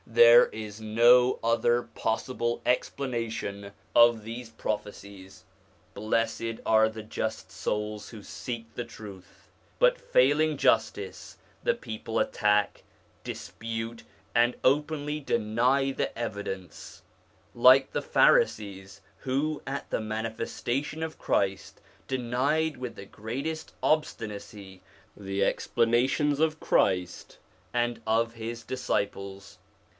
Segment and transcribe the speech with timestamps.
[0.07, 5.45] There is no other possible explanation of these prophecies.
[5.93, 9.47] Blessed are the just souls who seek the truth.
[9.77, 12.83] But failing justice, the people attack,
[13.23, 14.03] dispute,
[14.33, 17.03] and openly deny the evidence;
[17.53, 24.81] like the Pharisees who, at the manifestation of Christ, denied with the greatest obstinacy
[25.15, 27.37] the explanations of Christ
[27.71, 29.59] and of his disciples.